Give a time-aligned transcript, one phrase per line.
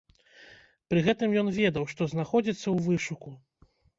[0.93, 3.29] Пры гэтым ён ведаў, што знаходзіцца ў вышуку.